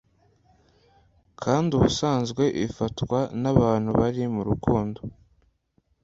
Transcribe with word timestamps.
kandi 1.41 1.69
ubusanzwe 1.77 2.43
ifatwa 2.67 3.19
n’abantu 3.41 3.89
bari 3.99 4.21
murukundo 4.33 4.99